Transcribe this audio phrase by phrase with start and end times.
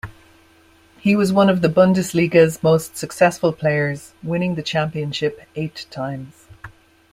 [0.97, 6.47] He was one of the Bundesliga's most successful players, winning the championship eight times.